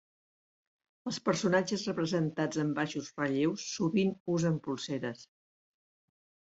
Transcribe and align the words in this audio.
Els 1.11 1.19
personatges 1.27 1.83
representats 1.91 2.63
en 2.65 2.73
baixos 2.81 3.13
relleus 3.23 3.69
sovint 3.77 4.19
usen 4.41 4.61
polseres. 4.69 5.27